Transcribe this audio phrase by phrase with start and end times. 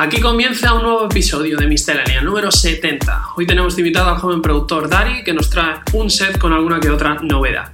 [0.00, 3.30] Aquí comienza un nuevo episodio de Miscelánea número 70.
[3.36, 6.88] Hoy tenemos invitado al joven productor Dari que nos trae un set con alguna que
[6.88, 7.72] otra novedad.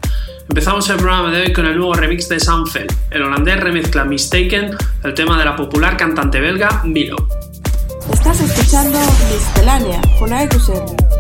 [0.49, 2.87] Empezamos el programa de hoy con el nuevo remix de Sanfel.
[3.11, 7.29] El holandés remezcla Mistaken, el tema de la popular cantante belga Milo.
[8.11, 8.99] Estás escuchando
[9.31, 11.14] Miscelánea con AEQCR.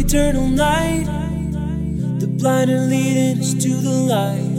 [0.00, 1.04] Eternal night,
[2.20, 4.56] the blind are leading us to the light.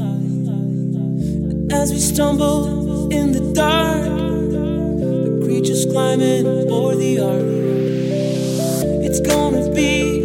[1.74, 7.42] As we stumble in the dark, the creatures climbing for the ark.
[9.04, 10.21] It's gonna be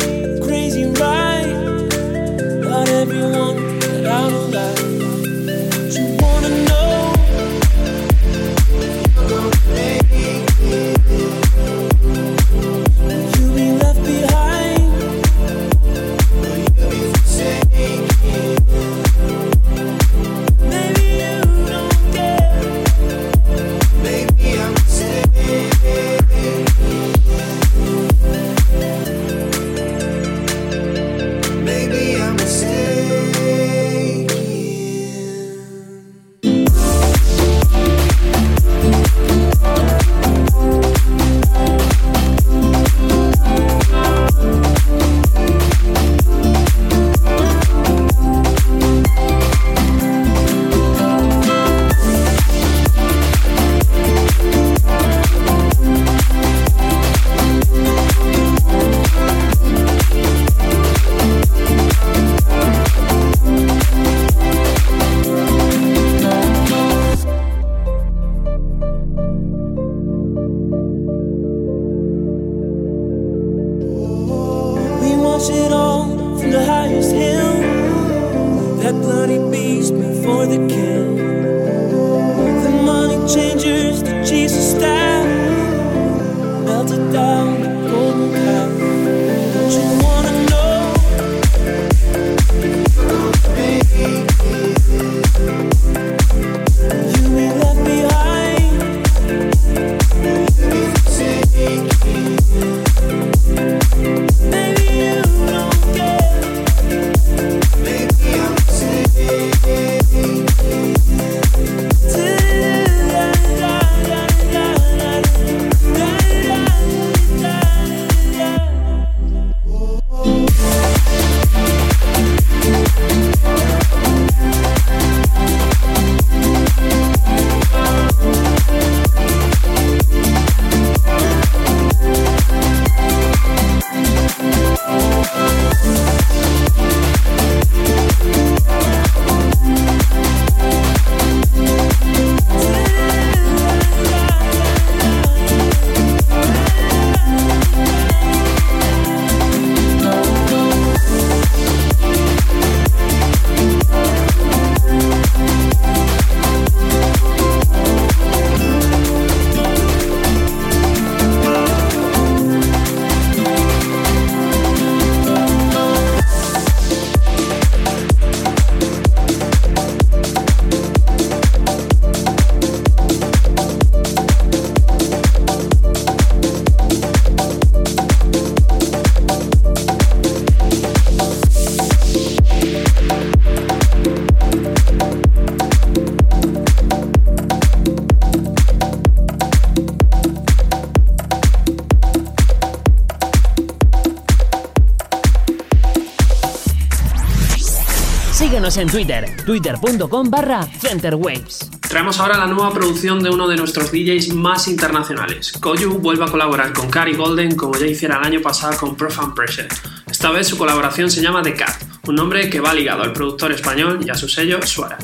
[198.79, 201.71] En Twitter, twitter.com barra centerwaves.
[201.89, 205.53] Traemos ahora la nueva producción de uno de nuestros DJs más internacionales.
[205.53, 209.35] Koyu vuelve a colaborar con Cari Golden como ya hiciera el año pasado con Profound
[209.35, 209.69] Pressure.
[210.11, 213.53] Esta vez su colaboración se llama The Cat, un nombre que va ligado al productor
[213.53, 214.99] español y a su sello Suara.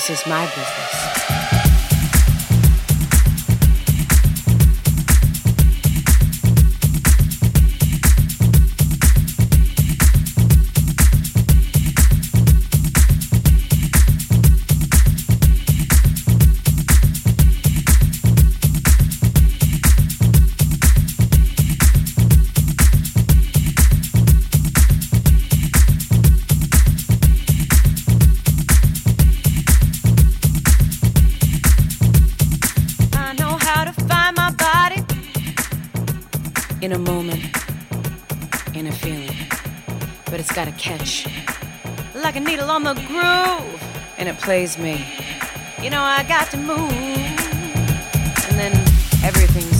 [0.00, 0.79] This is my business.
[44.40, 45.04] Plays me.
[45.82, 46.90] You know, I got to move.
[48.48, 48.72] And then
[49.22, 49.79] everything's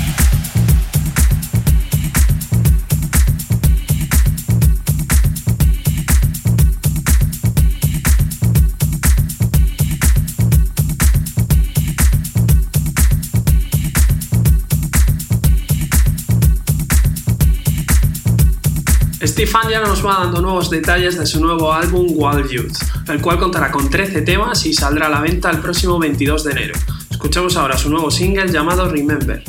[19.23, 23.37] Steve ya nos va dando nuevos detalles de su nuevo álbum Wild Youth, el cual
[23.37, 26.73] contará con 13 temas y saldrá a la venta el próximo 22 de enero.
[27.09, 29.43] Escuchamos ahora su nuevo single llamado Remember.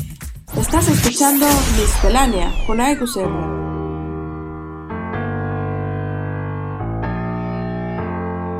[0.55, 3.63] Estás escuchando Miscelánea con AEQSR.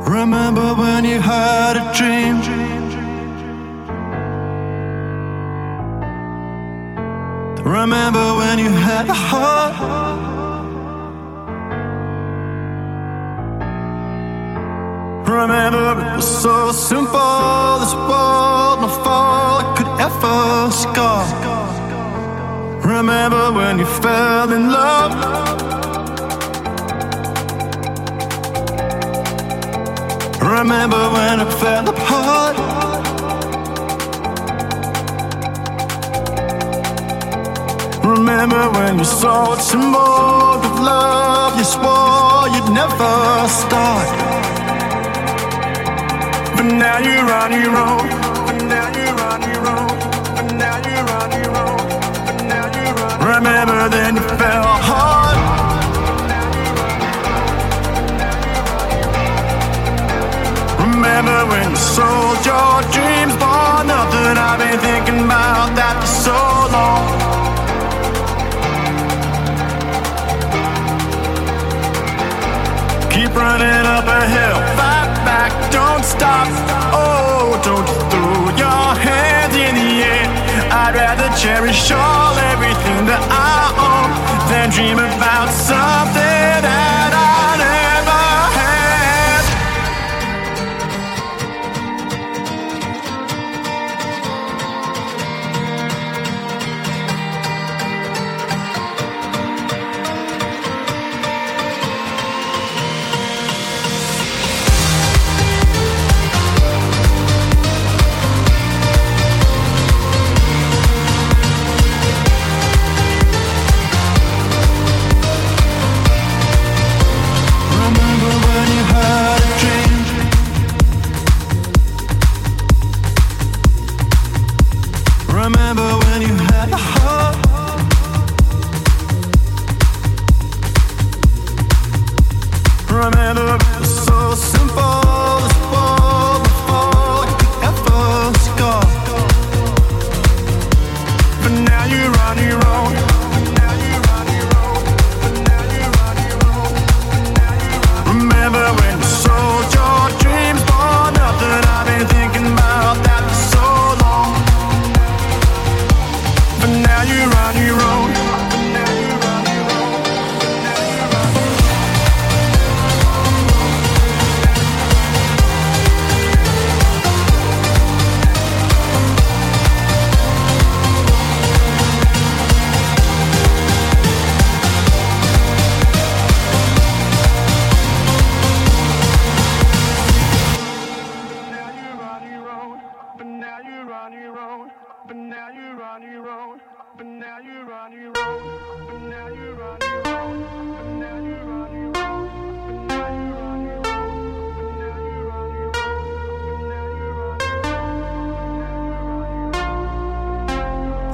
[0.07, 2.41] Remember when you had a dream?
[7.63, 10.12] Remember when you had a heart?
[16.23, 17.79] So simple.
[17.79, 21.25] This world, no fall could ever scar
[22.85, 25.11] Remember when you fell in love?
[30.41, 32.55] Remember when it fell apart?
[38.05, 41.57] Remember when you saw it's more of love?
[41.57, 44.32] You swore you'd never start
[46.63, 48.22] now you're on your own.
[81.35, 83.42] Cherish all everything that I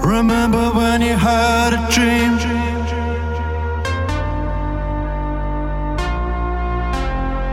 [0.02, 2.40] Remember when you had a dream?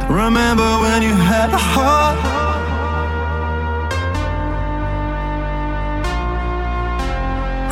[0.09, 2.56] Remember when you had a heart?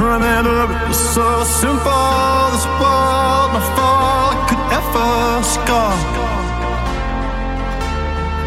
[0.04, 5.96] Remember it was so simple This world no fall could ever scar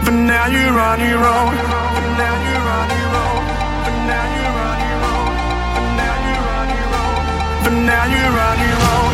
[0.06, 1.56] But now you're on your own.
[1.58, 3.44] But now you're on your own.
[3.84, 5.34] But now you're on your own.
[5.76, 7.28] But now you're on your own.
[7.64, 9.12] But now you're on your own.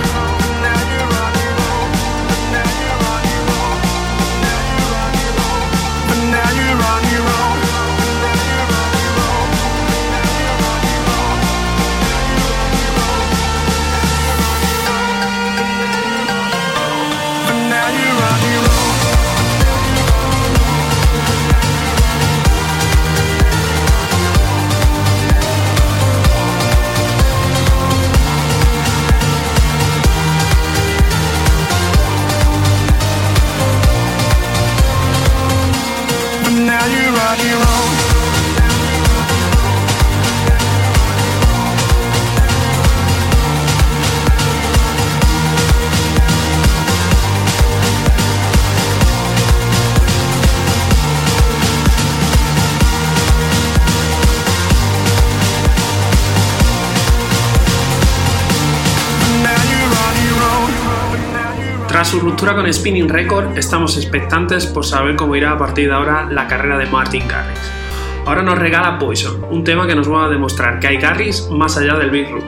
[6.33, 7.12] Now you're on your
[37.33, 37.82] on your own
[62.13, 66.27] su ruptura con Spinning Record, estamos expectantes por saber cómo irá a partir de ahora
[66.29, 67.60] la carrera de Martin Garrix.
[68.27, 71.75] Ahora nos regala Poison, un tema que nos va a demostrar que hay Garrix más
[71.75, 72.43] allá del Big Room.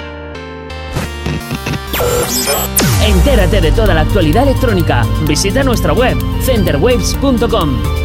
[3.07, 5.03] Entérate de toda la actualidad electrónica.
[5.27, 8.04] Visita nuestra web centerwaves.com.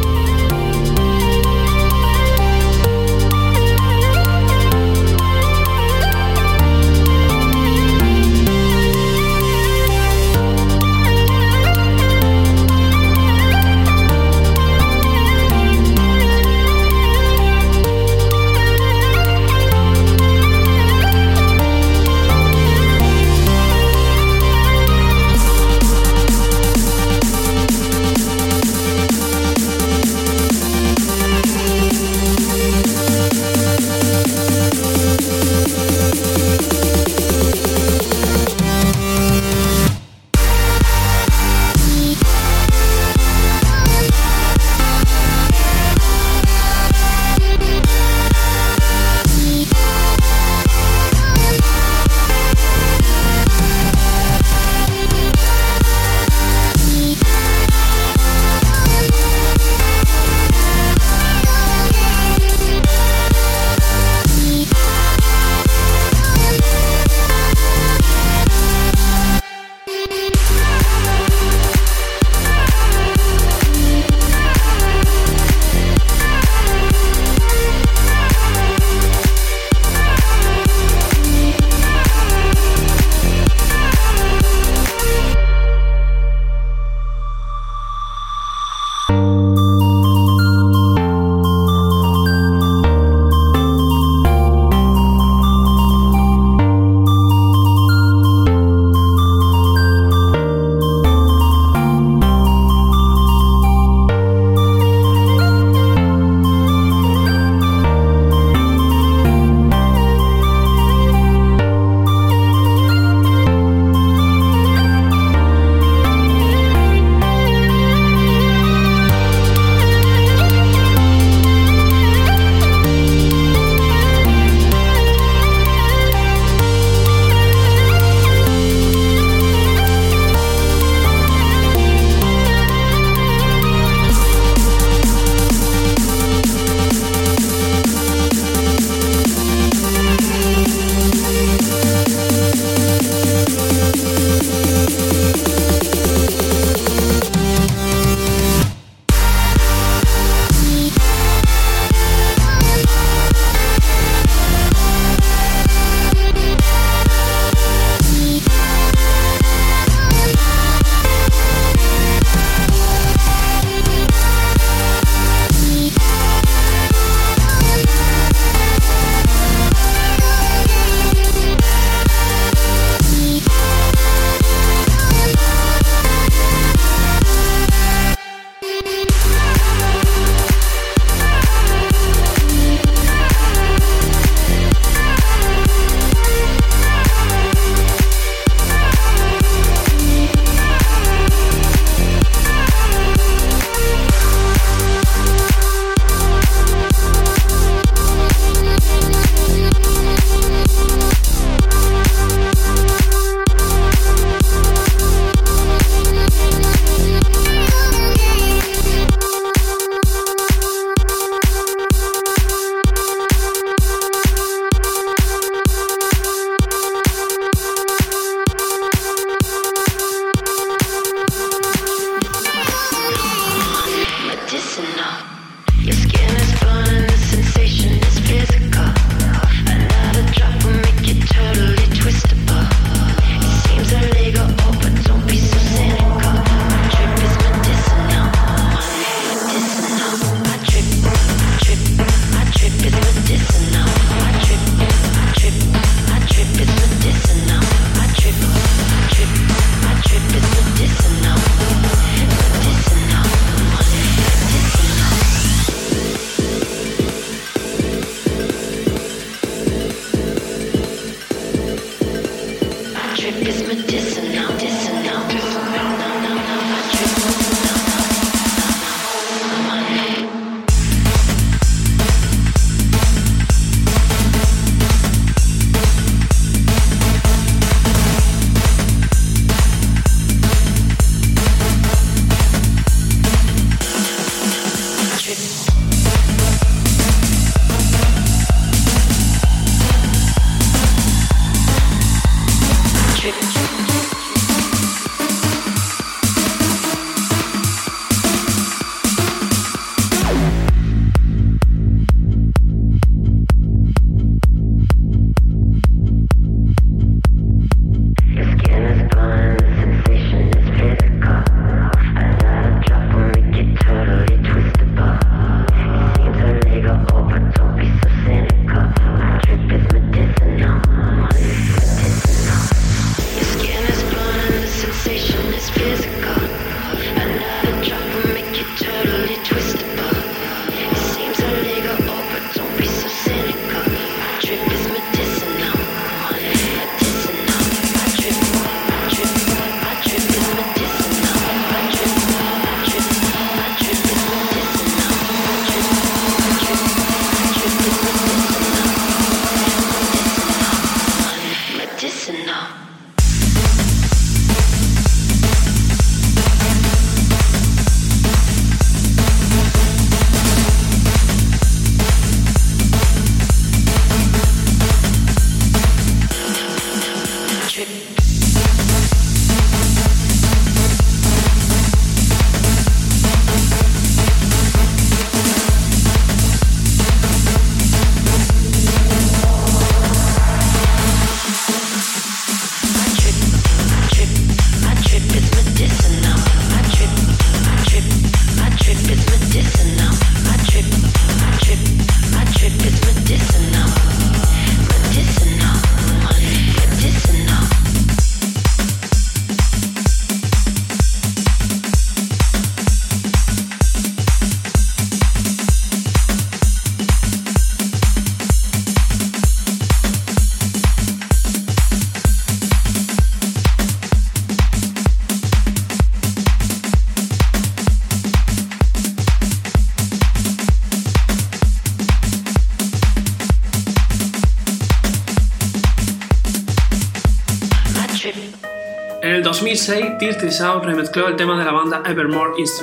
[429.41, 432.79] el 2006, Dirty South remezcló el tema de la banda Evermore Is.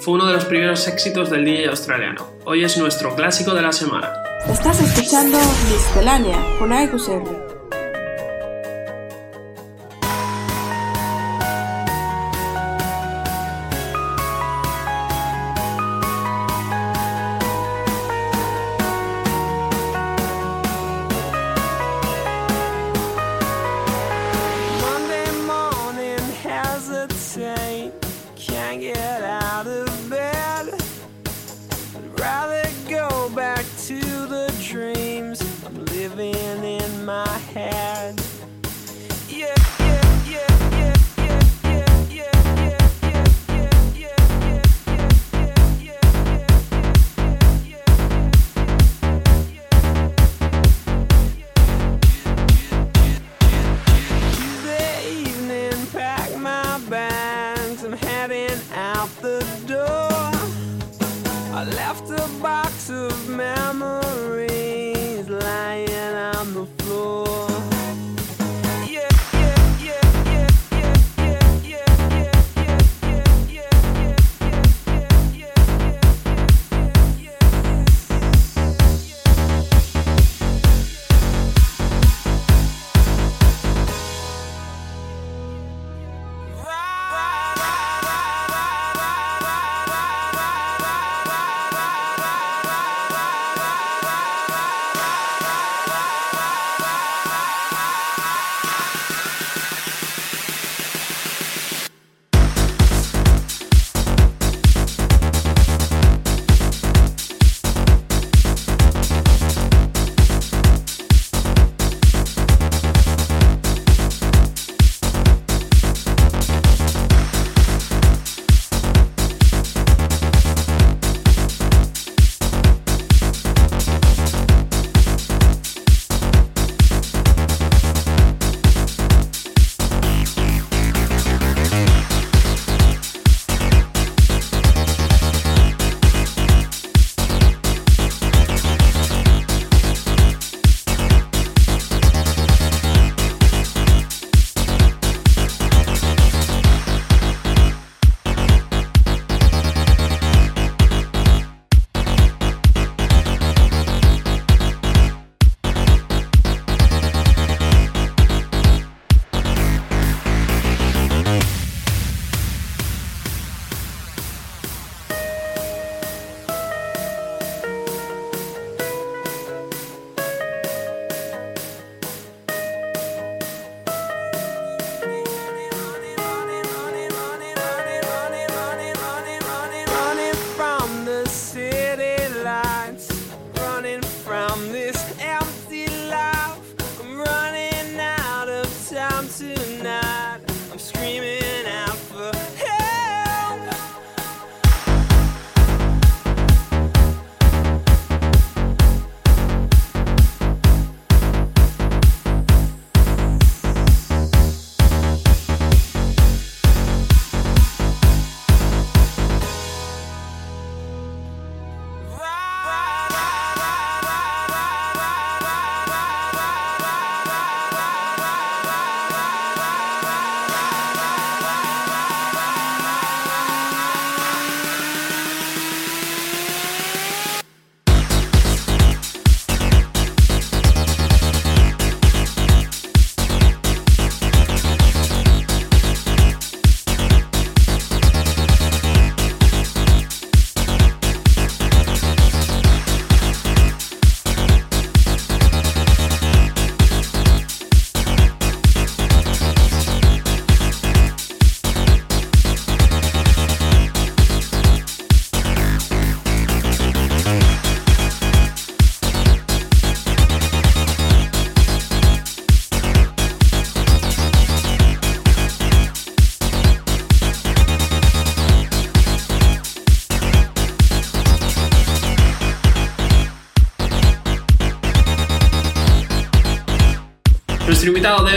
[0.00, 2.26] Fue uno de los primeros éxitos del DJ australiano.
[2.44, 4.12] Hoy es nuestro clásico de la semana.
[4.48, 5.38] Estás escuchando
[5.70, 7.51] Miscelánea con AEQSR.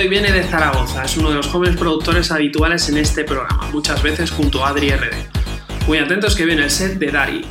[0.05, 4.03] Hoy viene de Zaragoza, es uno de los jóvenes productores habituales en este programa, muchas
[4.03, 5.87] veces junto a Adri RD.
[5.87, 7.43] Muy atentos que viene el set de Dari.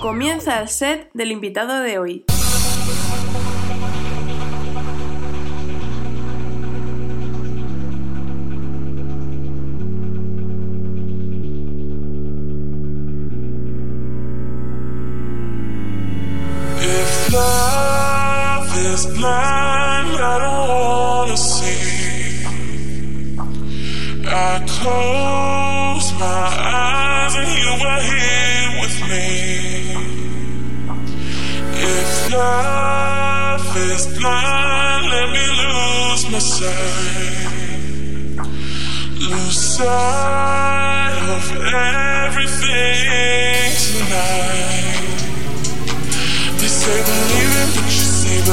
[0.00, 2.24] Comienza el set del invitado de hoy.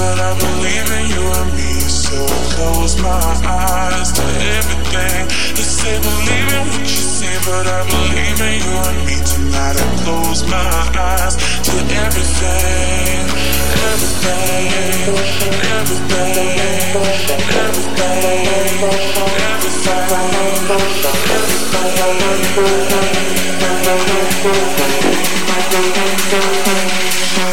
[0.10, 1.74] but I believe in you and me.
[1.86, 4.26] So I close my eyes to
[4.58, 5.22] everything.
[5.54, 9.78] They say believe in what you see, but I believe in you and me tonight.
[9.78, 11.36] I close my eyes
[11.68, 11.74] to
[12.06, 13.22] everything,
[13.94, 14.66] everything,
[15.06, 18.30] everything, everything, everything, everything.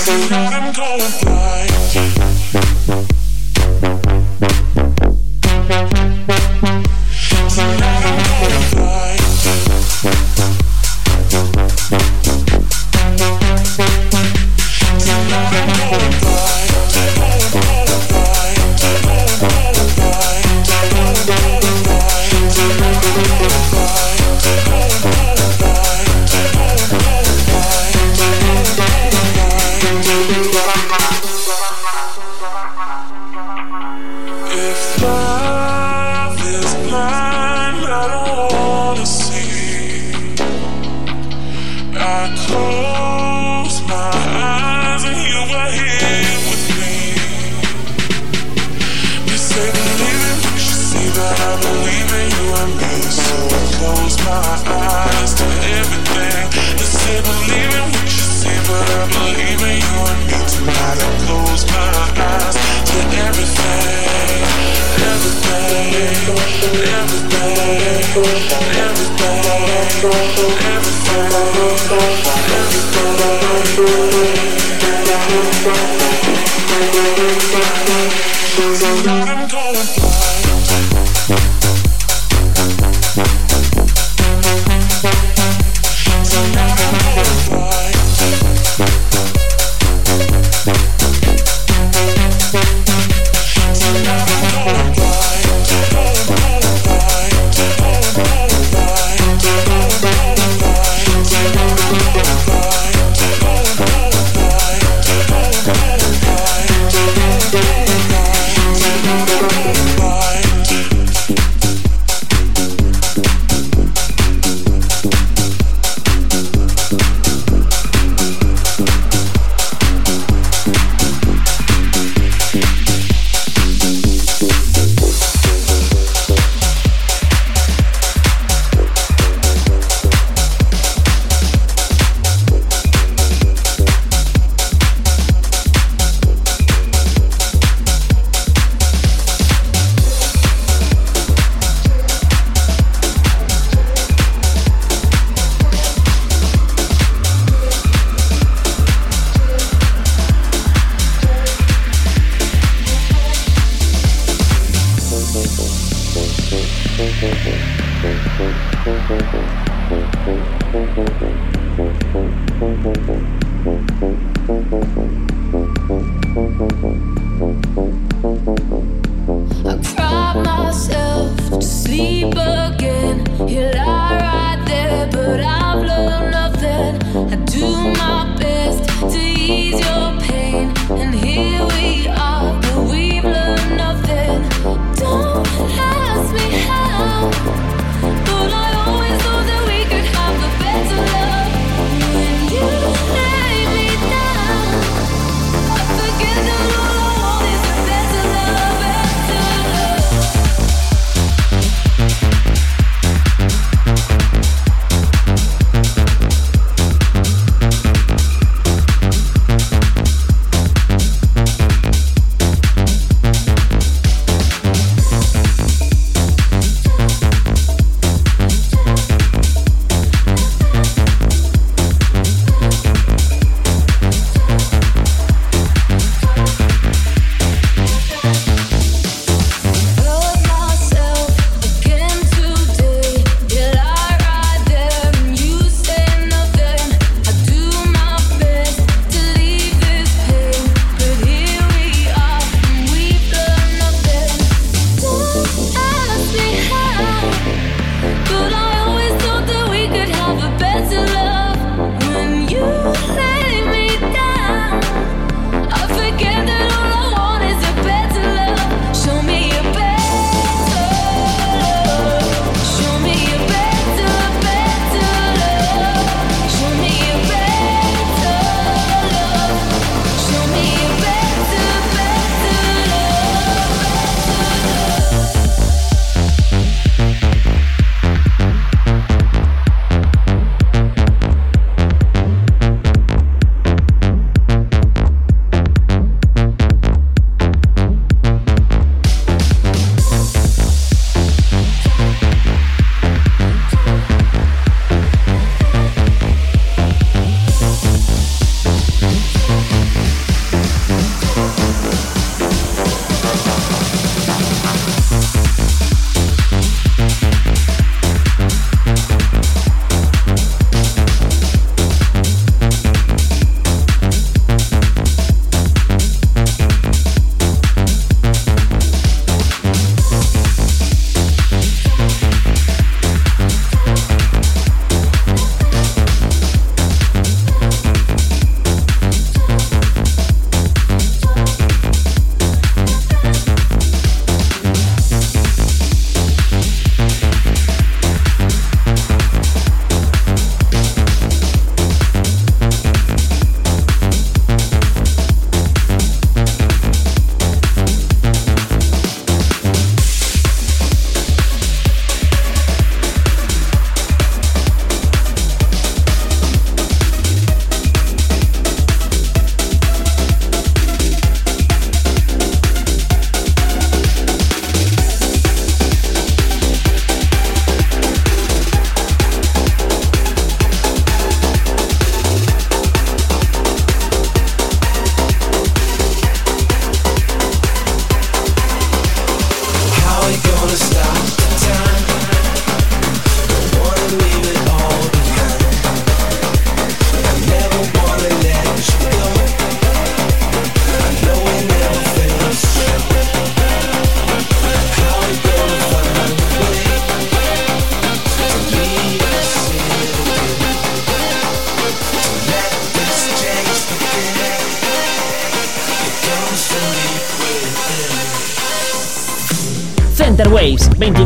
[0.07, 2.36] So I'm going blind.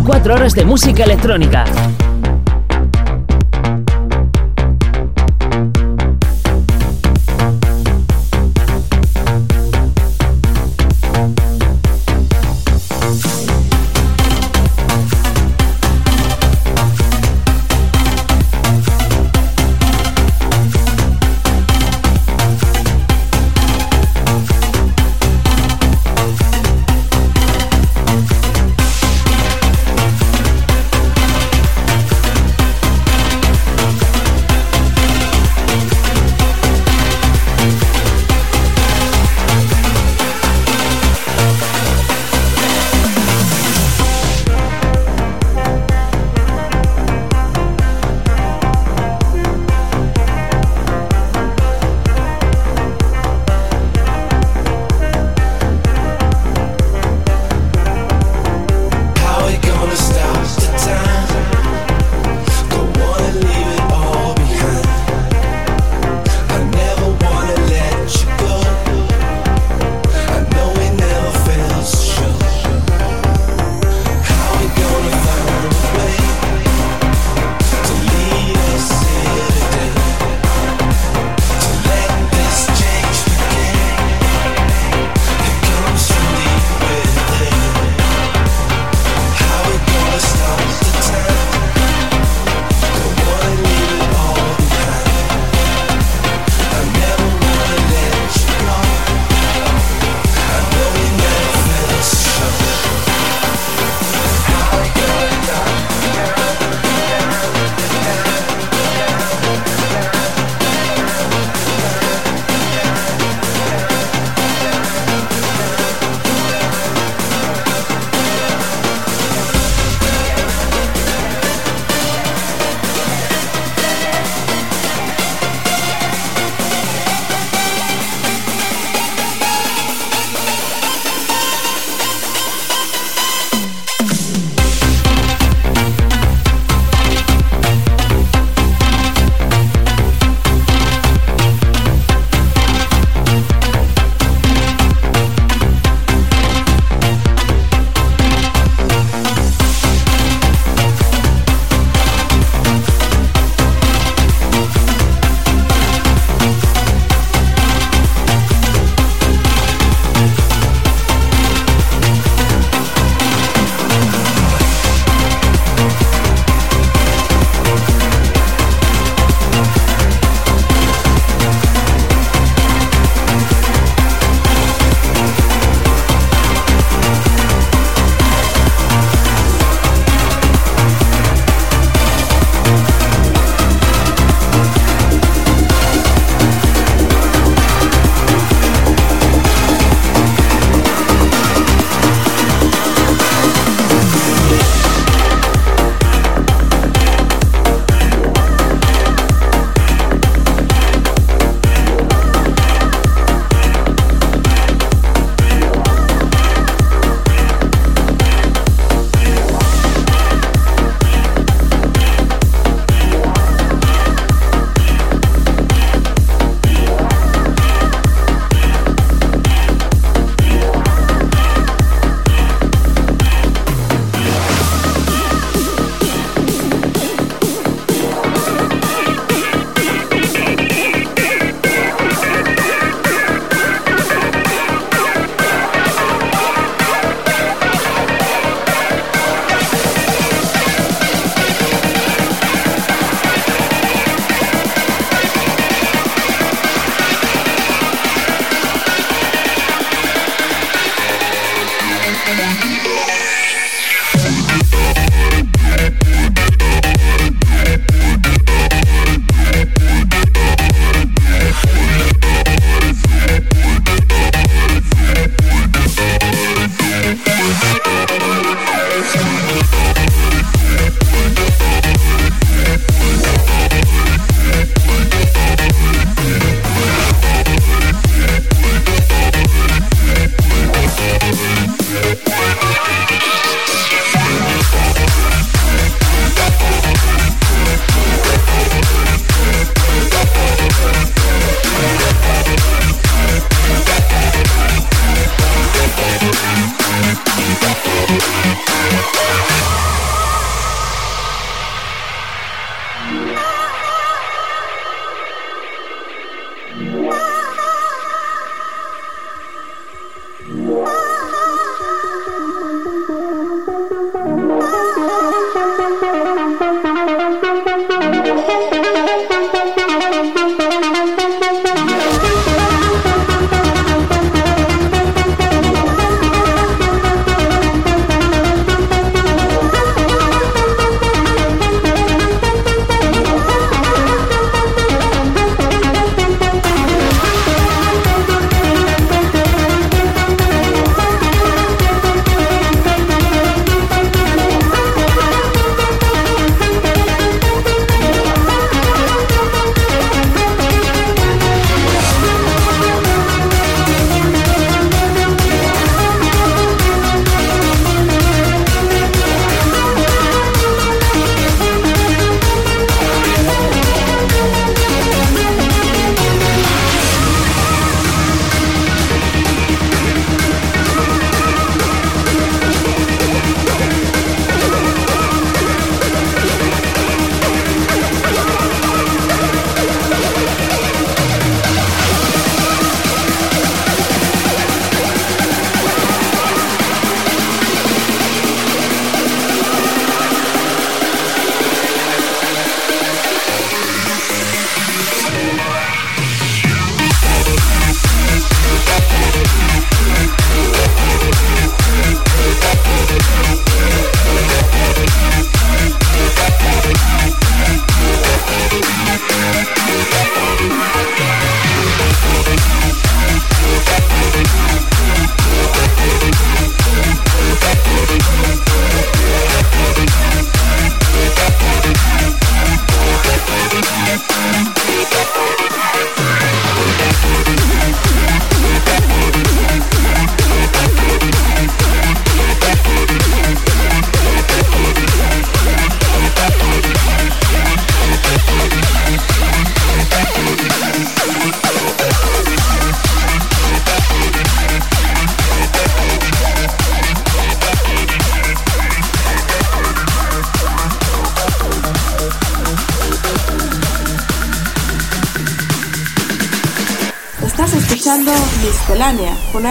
[0.00, 1.64] 24 horas de música electrónica.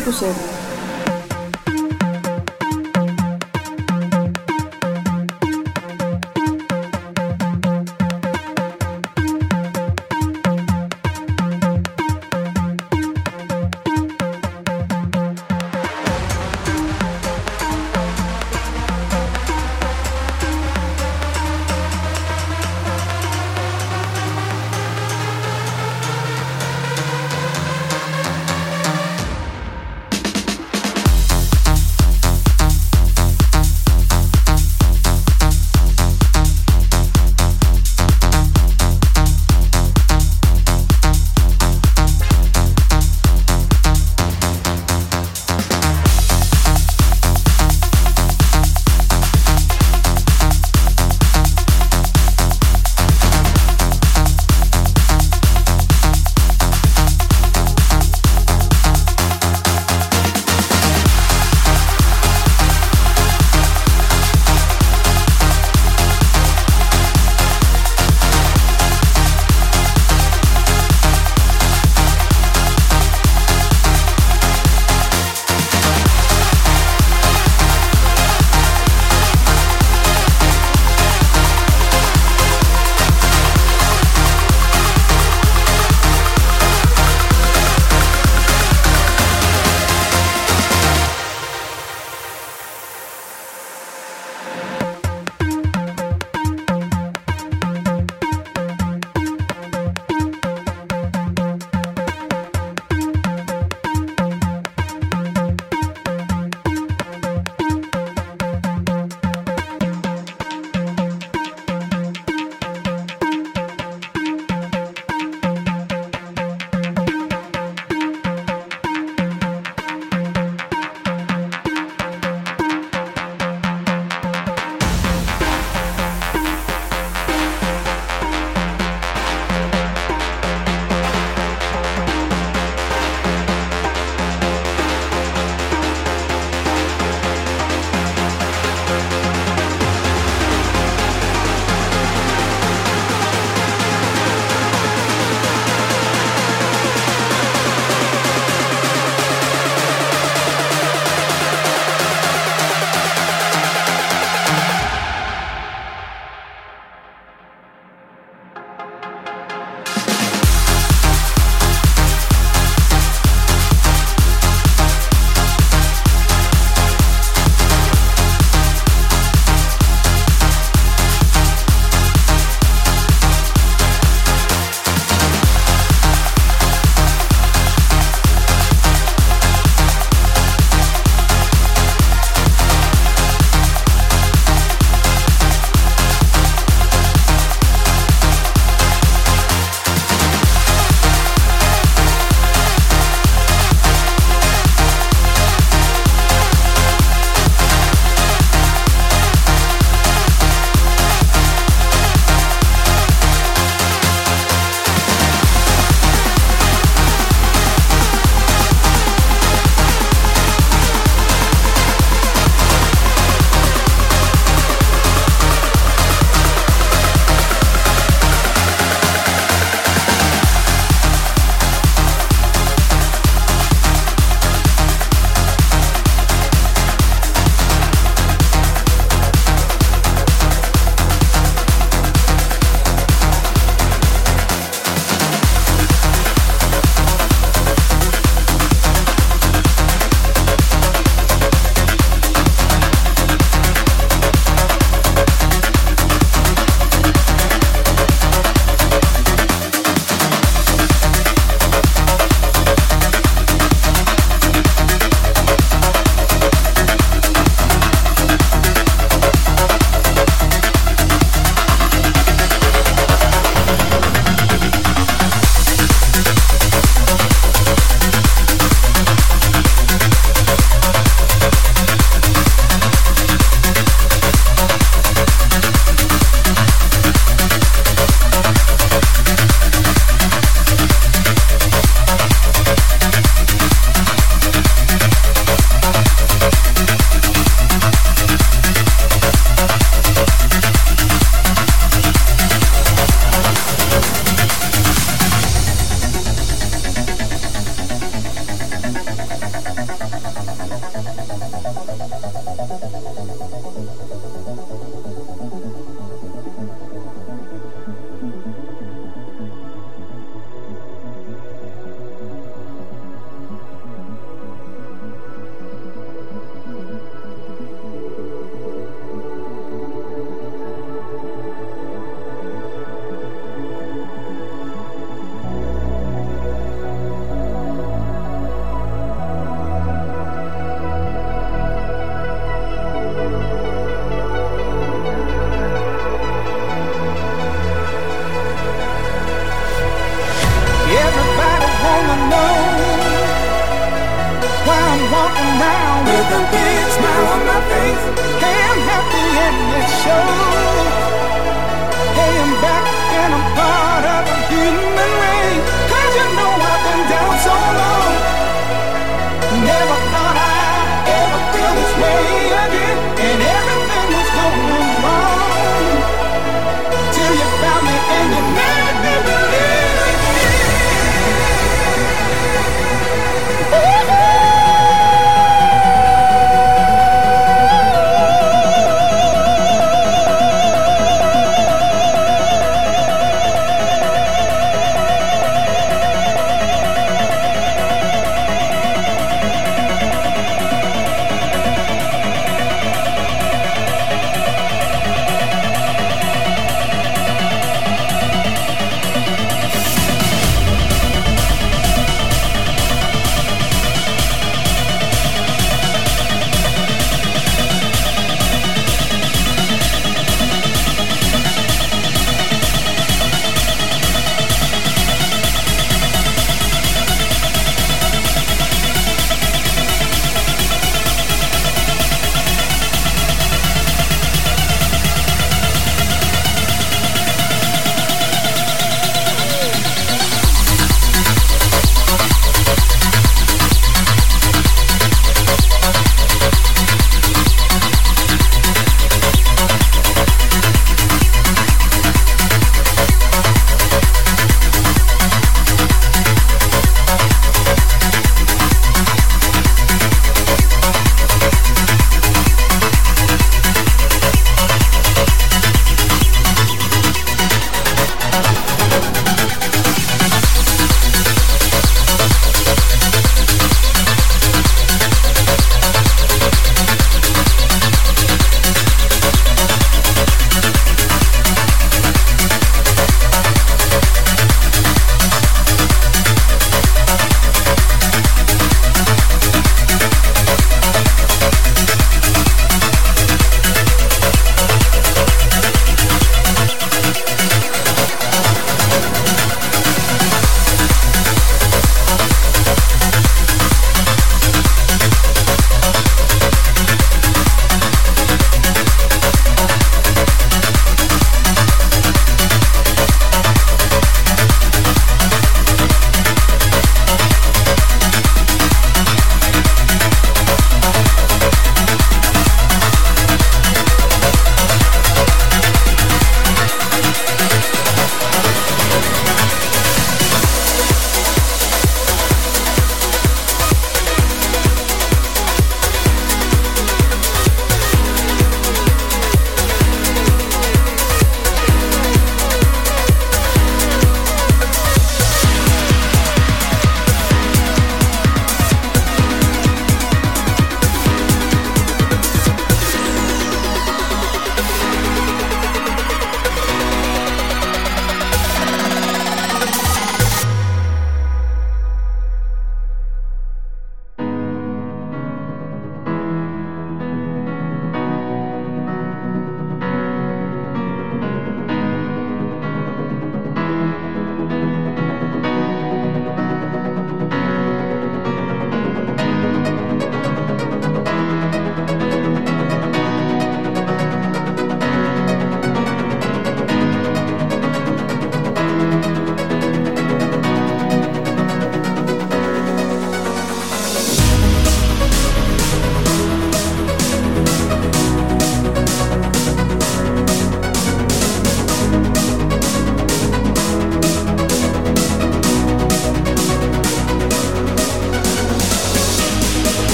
[0.00, 0.49] Ai, pulseira.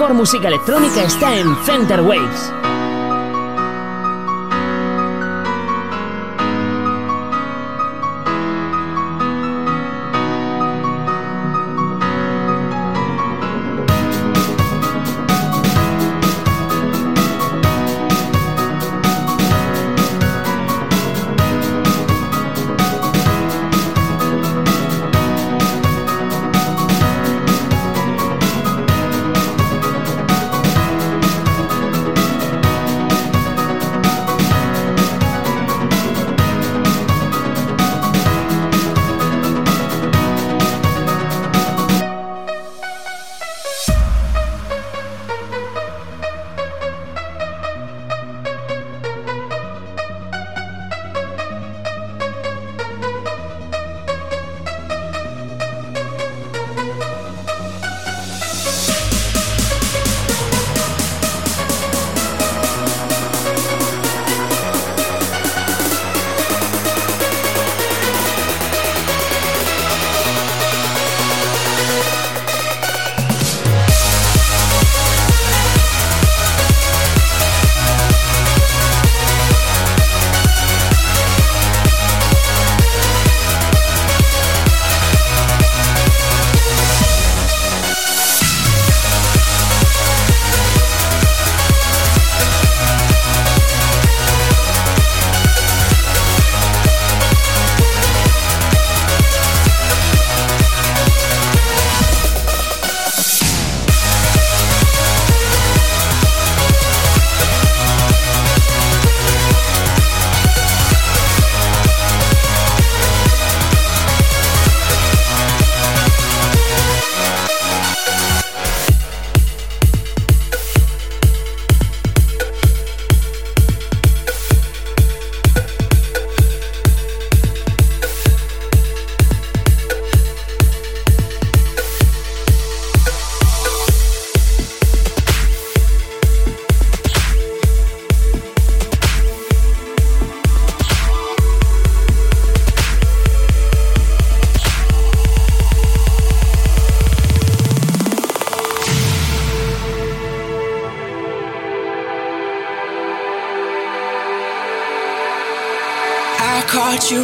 [0.00, 2.59] Mejor música electrónica está en Center Waves.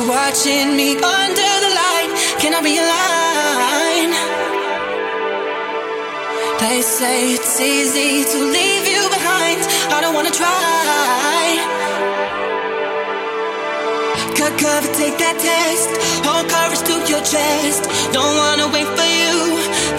[0.08, 2.10] Watching me under the light.
[2.40, 3.06] Can I be a?
[6.60, 9.60] They say it's easy to leave you behind.
[9.94, 11.46] I don't wanna try.
[14.38, 15.88] Cut cover, take that test.
[16.26, 17.82] Hold courage to your chest.
[18.12, 19.36] Don't wanna wait for you.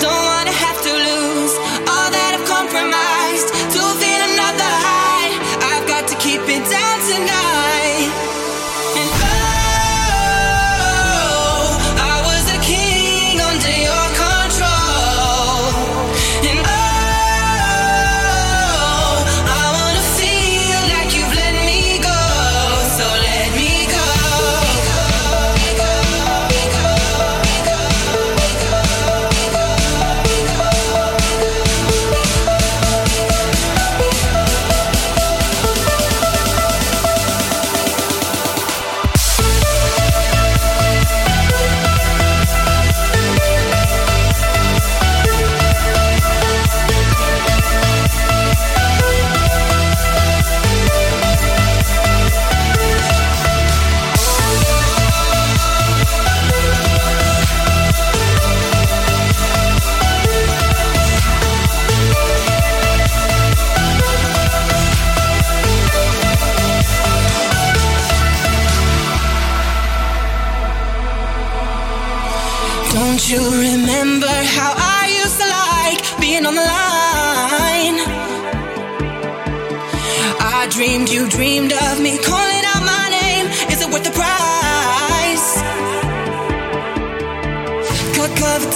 [0.03, 1.76] Don't wanna have to lose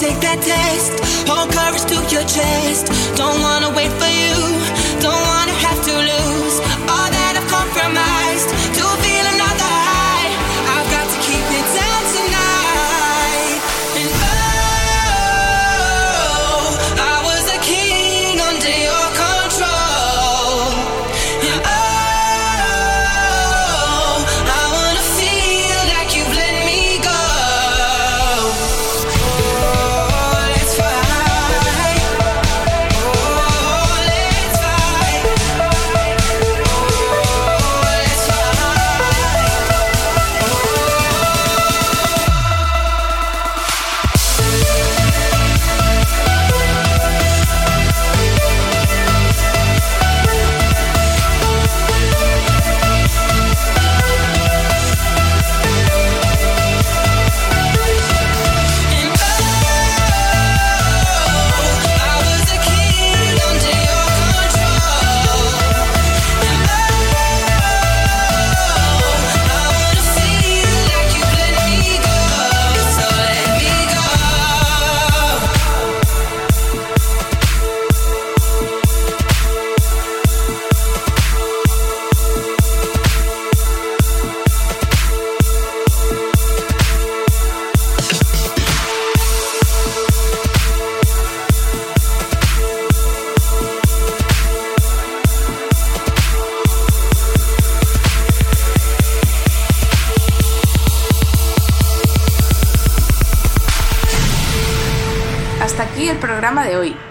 [0.02, 0.98] take that test.
[1.30, 2.90] Hold courage to your chest.
[3.16, 3.41] Don't